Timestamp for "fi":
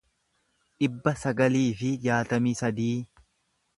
1.81-1.91